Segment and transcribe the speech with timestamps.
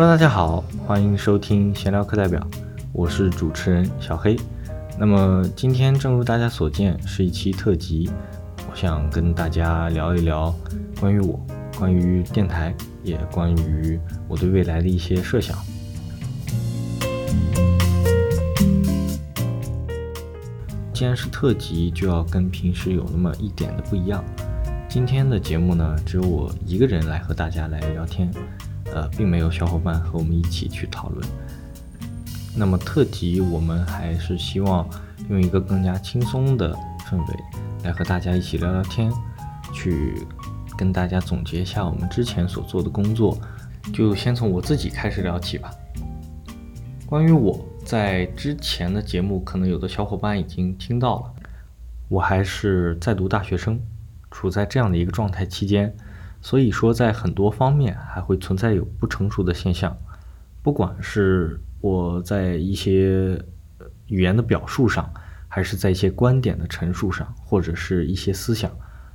[0.00, 2.40] Hello，大家好，欢迎收听闲聊课代表，
[2.92, 4.36] 我是主持人小黑。
[4.96, 8.08] 那么今天正如大家所见，是一期特辑，
[8.70, 10.54] 我想跟大家聊一聊
[11.00, 11.44] 关于我、
[11.76, 12.72] 关于电台，
[13.02, 13.98] 也关于
[14.28, 15.58] 我对未来的一些设想。
[20.94, 24.22] 既然是特辑，就要跟平时有那么一点的不一样。
[24.88, 28.32] 今天的节目呢，只有我一个人来和大家来聊天，
[28.94, 31.26] 呃，并没有小伙伴和我们一起去讨论。
[32.56, 34.88] 那么特辑，我们还是希望
[35.28, 36.72] 用一个更加轻松的
[37.08, 37.34] 氛围
[37.84, 39.12] 来和大家一起聊聊天，
[39.72, 40.26] 去
[40.76, 43.38] 跟大家总结一下我们之前所做的工作。
[43.92, 45.70] 就先从我自己开始聊起吧。
[47.06, 47.64] 关于我。
[47.84, 51.34] 在之前的节目，可能有的小伙伴已经听到了，
[52.08, 53.80] 我还是在读大学生，
[54.30, 55.96] 处在这样的一个状态期间，
[56.40, 59.96] 所以说在很多方面还会存在有不成熟的现象，
[60.62, 63.42] 不管是我在一些
[64.06, 65.12] 语言的表述上，
[65.48, 68.70] 还是在一些观点的陈述上，或者是一些思想，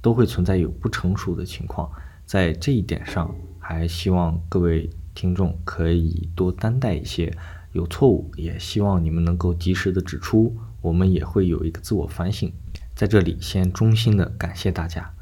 [0.00, 1.90] 都会存在有不成熟的情况，
[2.24, 7.36] 在这一点上，还希望各位听众可以多担待一些。
[7.72, 12.52] 有错误，也希望你们能够及时的指出，我们也会有一个自我反省。
[12.94, 15.12] 在这里，先衷心的感谢大家。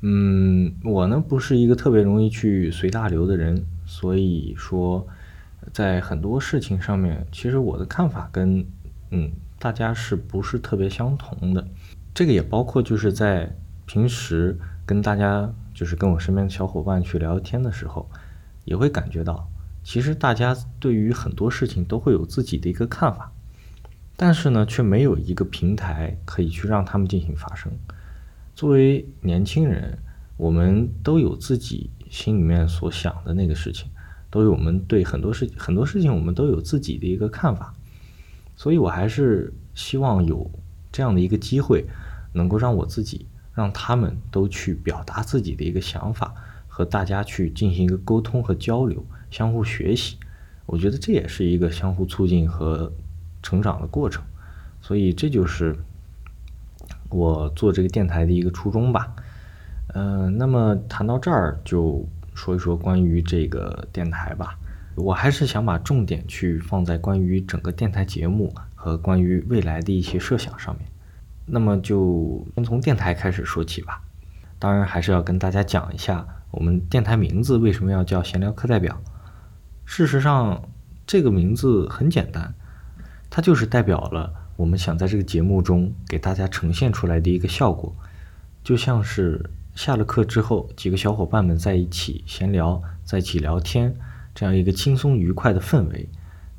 [0.00, 5.06] 嗯，我呢不是一个特别容易去随大流的人，所以说，
[5.72, 8.64] 在很多事情上面，其实我的看法跟
[9.10, 11.66] 嗯大家是不是特别相同的。
[12.14, 18.08] 这个也包括就是在平时跟大家，就是跟我身边的小伙伴去聊天的时候，
[18.64, 19.48] 也会感觉到。
[19.82, 23.32] 其实大家对于很多事情都会有自己的一个看法，
[24.16, 27.72] 但是呢，却没有一个平台可以去让他们进行发声。
[28.58, 29.96] 作为年轻人，
[30.36, 33.88] 我们都有自己心里面所想的那个事情，
[34.30, 37.72] 都有我们对很多事很多事情我们都有自己的一个看法。
[38.56, 40.50] 所以我还是希望有
[40.90, 41.84] 这样的一个机会，
[42.32, 46.34] 能够让我自己让他们都去表达自己的一个想法，
[46.66, 49.06] 和大家去进行一个沟通和交流。
[49.30, 50.16] 相互学习，
[50.66, 52.92] 我觉得这也是一个相互促进和
[53.40, 54.24] 成长的过程，
[54.80, 55.76] 所以这就是
[57.08, 59.14] 我做这个电台的一个初衷吧。
[59.94, 64.58] 嗯，那么谈到这儿，就说一说关于这个电台吧。
[64.94, 70.84] 我还是想把重点去放在关于整个电台节目和关于未来的一些设想上面。
[71.46, 74.02] 那么就先从电台开始说起吧。
[74.58, 79.00] 当然，还是要跟大家讲一下我们电台名字为什么要叫闲聊课代表。
[79.84, 80.68] 事实上，
[81.06, 82.52] 这个名字很简单，
[83.30, 87.94] 它就是代表了我们想在这个节目中给大家呈现出来的一个效果，
[88.64, 93.94] 就像是下了课之后，几个小伙伴们在一起闲聊，在一起聊天，
[94.34, 96.08] 这样一个轻松愉快的氛围。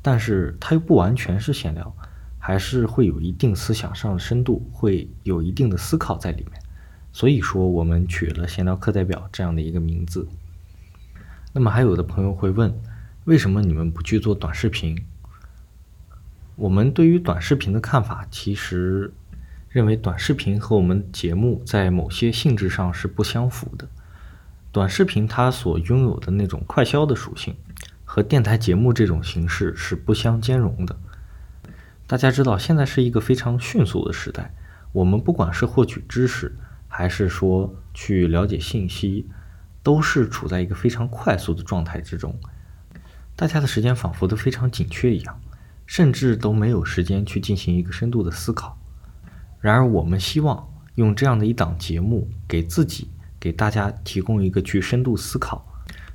[0.00, 1.94] 但是它又不完全是闲聊，
[2.38, 6.58] 还是会有一定思想上的深度，会有一定的思考在里面。
[7.12, 10.26] 所以说，我们取了“闲聊课代表”这样的一个名字。
[11.52, 12.74] 那么，还有的朋友会问。
[13.26, 14.96] 为什么你们不去做短视频？
[16.60, 19.10] 我们对于短视频的看法，其实
[19.70, 23.88] 认为短视频和我们节目在某些性质上是不相符的。
[24.70, 27.56] 短视频它所拥有的那种快消的属性，
[28.04, 30.94] 和电台节目这种形式是不相兼容的。
[32.06, 34.52] 大家知道，现在是一个非常迅速的时代，
[34.92, 36.54] 我们不管是获取知识，
[36.88, 39.26] 还是说去了解信息，
[39.82, 42.38] 都是处在一个非常快速的状态之中。
[43.34, 45.40] 大家的时间仿佛都非常紧缺一样，
[45.90, 48.78] 甚至都没有时间去进行一个深度的思考。
[49.58, 55.66] 然而，我们希望用这样的一档节目，给自己、给大家提供一个去深度思考、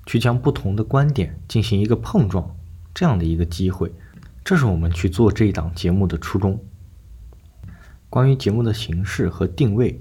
[0.06, 2.56] 去将不同的观点进行一个碰撞
[2.94, 3.92] 这样的一个机会。
[4.46, 6.58] 这是我们去做这一档节目的初衷。
[8.10, 10.00] 关于节目的形式和定位，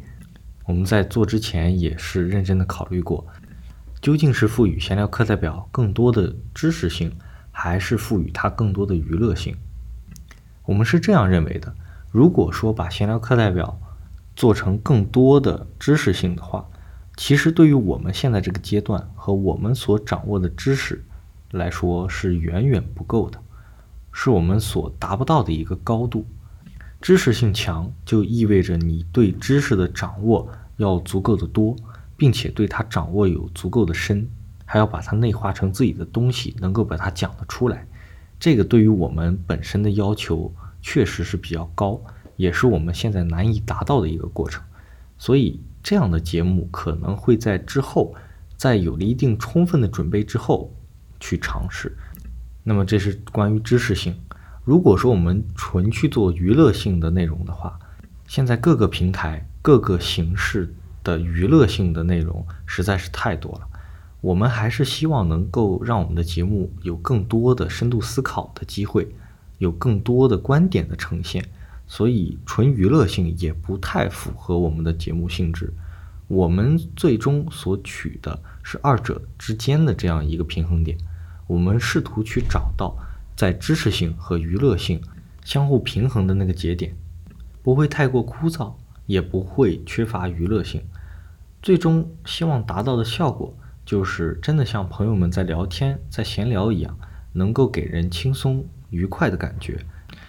[0.67, 3.27] 我们在做之前也是认真的考虑过。
[4.01, 7.13] 究竟是赋予闲聊课代表更多的知识性，
[7.57, 9.57] 还是赋予它更多的娱乐性？
[10.65, 11.73] 我们是这样认为的：
[12.11, 13.79] 如果说把闲聊课代表
[14.35, 16.69] 做成更多的知识性的话，
[17.17, 21.05] 其实对于我们现在这个阶段和我们所掌握的知识
[21.53, 23.39] 来说是远远不够的，
[24.11, 26.27] 是我们所达不到的一个高度。
[27.01, 30.49] 知识性强就意味着你对知识的掌握
[30.79, 31.77] 要足够的多。
[32.17, 34.29] 并且对它掌握有足够的深，
[34.65, 37.87] 还要把它内化成自己的东西，能够把它讲得出来。
[38.41, 40.53] 这个对于我们本身的要求
[40.83, 42.01] 确实是比较高，
[42.37, 44.63] 也是我们现在难以达到的一个过程。
[45.17, 48.15] 所以这样的节目可能会在之后，
[48.57, 50.73] 在有了一定充分的准备之后
[51.21, 51.97] 去尝试。
[52.63, 54.15] 那么这是关于知识性。
[54.65, 57.79] 如果说我们纯去做娱乐性的内容的话，
[58.27, 63.69] 现在各个平台、各个形式的娱乐性的内容实在是太多了。
[64.25, 69.07] 我们还是希望能够让我们的节目有更多的深度思考的机会，
[69.59, 71.45] 有更多的观点的呈现。
[71.87, 75.75] 所以，纯娱乐性也不太符合我们的节目性质。
[76.27, 80.97] 我们最终所取的是二者之间的这样一个平衡点。
[81.47, 82.97] 我们试图去找到
[83.37, 85.03] 在知识性和娱乐性
[85.45, 86.97] 相互平衡的那个节点，
[87.63, 88.73] 不会太过枯燥，
[89.05, 90.81] 也不会缺乏娱乐性。
[91.63, 96.99] 最终希望达到的效果，就是真的像朋友们在聊天、在闲聊一样，
[97.33, 99.85] 能够给人轻松愉快的感觉。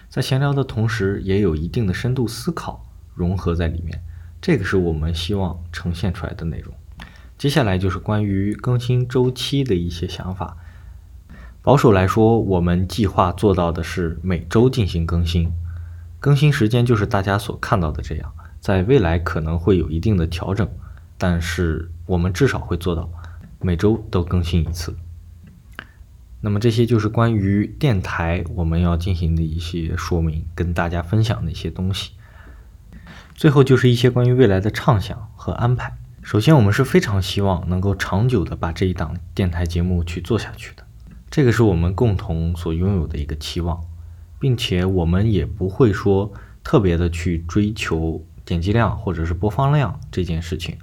[0.08, 4.02] 在闲聊的同时，也有一定的深度思考融合在里面，
[4.40, 6.74] 这个是我们希望呈现出来的内容。
[7.38, 10.56] 接下来就是关于更新周期的一些想法。
[11.62, 15.52] 保守来说，我们计划做到的是每周进行更新，
[16.20, 18.32] 更新时间就是大家所看到的这样。
[18.60, 20.68] 在未来可能会有一定的调整，
[21.18, 23.10] 但是我们至少会做到
[23.66, 24.96] 每周都更新一次。
[26.40, 32.12] 那么这些就是关于电台我们要进行的一些说明，跟大家分享的一些东西。
[33.34, 35.98] 最后就是一些关于未来的畅想和安排。
[36.22, 40.86] 首先，我们是非常希望能够长久的把这一档电台节目去做下去的，
[41.28, 43.80] 这个是我们共同所拥有的一个期望，
[44.38, 46.32] 并且我们也不会说
[46.62, 50.78] 特别的去追求点击量或者是播放量这件事情，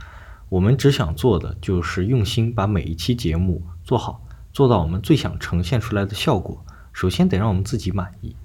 [0.53, 4.23] 我们只想做的就是用心把每一期节目做好。
[4.51, 8.35] 做到我们最想呈现出来的效果，首先得让我们自己满意，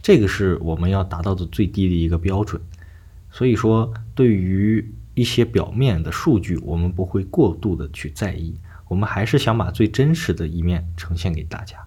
[0.00, 2.62] 这个是我们要达到的最低的一个标准。
[3.32, 8.54] 所以说，对于一些表面的数据，我们不会过度的去在意，
[8.86, 11.84] 我们还是想把最真实的一面呈现给大家。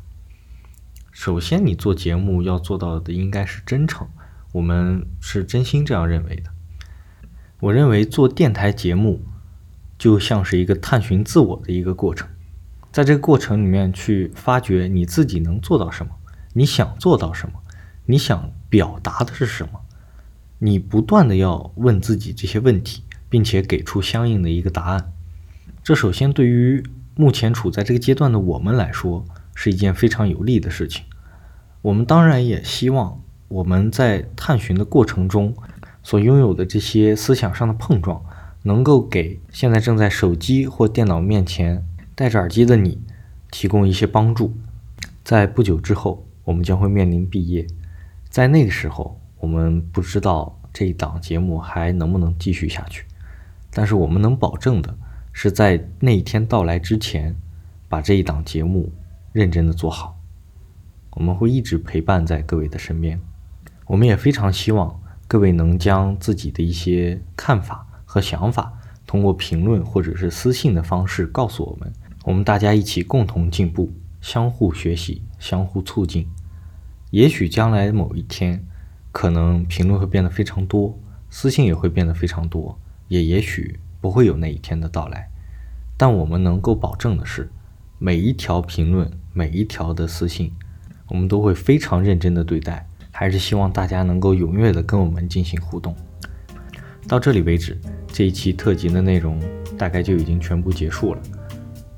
[1.14, 4.06] 首先，你做节目要做到的应该是真诚，
[4.52, 6.52] 我们是真心这样认为的。
[7.62, 9.22] 我认为做电台节目
[10.00, 12.28] 就像是一个探寻自我的一个过程。
[12.92, 16.12] 在这个过程里面去发掘你自己能做到什么，
[16.54, 17.60] 你想做到什么，
[18.08, 19.82] 你想表达的是什么，
[20.58, 25.12] 你不断的要问自己这些问题，并且给出相应的一个答案。
[25.84, 26.84] 这首先对于
[27.16, 31.04] 目前处在这个阶段的我们来说是一件非常有利的事情。
[31.82, 35.56] 我们当然也希望我们在探寻的过程中
[36.02, 38.24] 所拥有的这些思想上的碰撞，
[38.70, 41.84] 能够给现在正在手机或电脑面前。
[42.14, 43.02] 戴着耳机的你，
[43.50, 44.56] 提供一些帮助。
[45.24, 47.66] 在不久之后，我们将会面临毕业，
[48.30, 53.06] 在那个时候，我们不知道这一档节目还能不能继续下去。
[53.72, 54.96] 但是我们能保证的
[55.34, 57.36] 是，在那一天到来之前，
[57.88, 58.92] 把这一档节目
[59.32, 60.16] 认真的做好。
[61.16, 63.20] 我们会一直陪伴在各位的身边。
[63.88, 68.74] 我们也非常希望各位能将自己的一些看法和想法，
[69.06, 71.94] 通过评论或者是私信的方式告诉我们。
[72.24, 76.28] 我们大家一起共同进步，相互学习，相互促进。
[77.12, 78.66] 也许将来某一天，
[79.12, 80.98] 可能评论会变得非常多，
[81.30, 82.80] 私信也会变得非常多，
[83.10, 85.30] 也也许不会有那一天的到来。
[85.96, 87.52] 但我们能够保证的是，
[88.00, 90.52] 每一条评论，每一条的私信，
[91.10, 92.88] 我们都会非常认真的对待。
[93.12, 95.96] 还是希望大家能够踊跃的跟我们进行互动。
[97.08, 97.76] 到这里为止，
[98.12, 99.40] 这一期特辑的内容
[99.78, 101.22] 大概就已经全部结束了。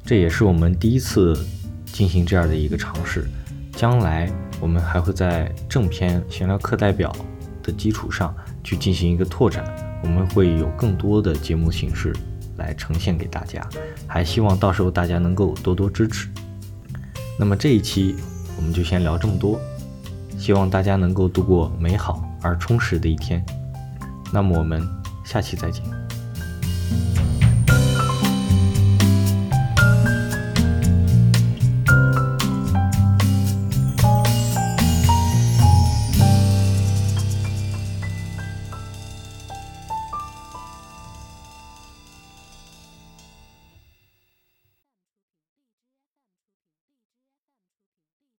[0.04, 1.38] 这也是我们第一次
[1.86, 3.26] 进行这样的一个尝试，
[3.74, 7.16] 将来我们还会在正片闲聊课代表
[7.64, 9.64] 的基础上去进行一个拓展，
[10.04, 12.14] 我们会有更多的节目形式
[12.58, 13.68] 来呈现给大家，
[14.06, 16.30] 还希望到时候大家能够多多支持。
[17.40, 18.16] 那么这一期
[18.58, 19.60] 我们就先聊这么多，
[20.38, 23.44] 希望大家能够度过美好而充实的一天。
[24.34, 24.88] 那么我们
[25.32, 26.11] 下期再见。